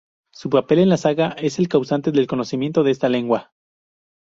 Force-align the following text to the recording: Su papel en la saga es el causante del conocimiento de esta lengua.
Su 0.33 0.49
papel 0.49 0.79
en 0.79 0.89
la 0.89 0.97
saga 0.97 1.33
es 1.37 1.59
el 1.59 1.67
causante 1.67 2.11
del 2.11 2.25
conocimiento 2.25 2.81
de 2.83 2.89
esta 2.89 3.07
lengua. 3.07 3.53